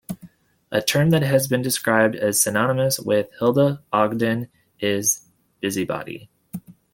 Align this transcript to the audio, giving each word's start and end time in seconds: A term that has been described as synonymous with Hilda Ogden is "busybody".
A 0.71 0.81
term 0.81 1.11
that 1.11 1.21
has 1.21 1.47
been 1.47 1.61
described 1.61 2.15
as 2.15 2.41
synonymous 2.41 2.99
with 2.99 3.29
Hilda 3.37 3.83
Ogden 3.93 4.47
is 4.79 5.27
"busybody". 5.59 6.27